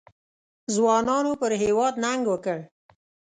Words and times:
ځوانانو 0.73 1.31
پر 1.41 1.51
هېواد 1.63 1.93
ننګ 2.03 2.23
وکړ. 2.29 2.57